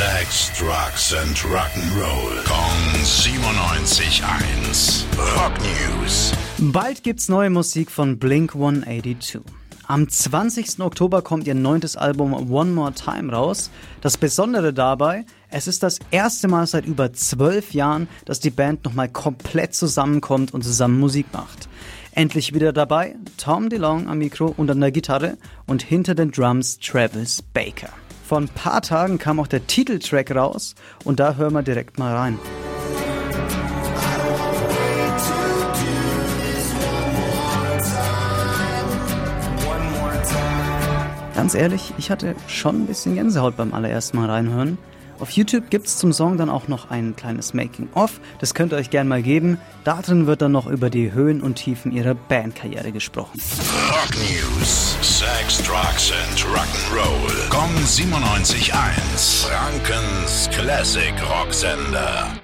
[0.00, 2.42] Sex, Drugs and Rock'n'Roll.
[2.46, 5.04] Kong 97.1.
[5.36, 6.32] Rock News.
[6.56, 9.42] Bald gibt's neue Musik von Blink 182.
[9.88, 10.80] Am 20.
[10.80, 13.70] Oktober kommt ihr neuntes Album One More Time raus.
[14.00, 18.86] Das Besondere dabei, es ist das erste Mal seit über zwölf Jahren, dass die Band
[18.86, 21.68] nochmal komplett zusammenkommt und zusammen Musik macht.
[22.12, 25.36] Endlich wieder dabei, Tom DeLong am Mikro und an der Gitarre
[25.66, 27.90] und hinter den Drums Travis Baker.
[28.30, 32.14] Vor ein paar Tagen kam auch der Titeltrack raus und da hören wir direkt mal
[32.14, 32.38] rein.
[41.34, 44.78] Ganz ehrlich, ich hatte schon ein bisschen Gänsehaut beim allerersten Mal reinhören.
[45.20, 48.88] Auf YouTube gibt's zum Song dann auch noch ein kleines Making-of, das könnt ihr euch
[48.88, 49.58] gerne mal geben.
[49.84, 53.38] Darin wird dann noch über die Höhen und Tiefen ihrer Bandkarriere gesprochen.
[53.90, 54.96] Rock News.
[55.02, 57.50] Sex, Drugs and Rock'n'Roll.
[57.50, 59.46] Kong 97.1.
[59.46, 62.39] Frankens Classic Rocksender.